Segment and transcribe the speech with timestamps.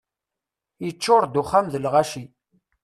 [0.85, 2.23] Yeččur-d uxxam d lɣaci.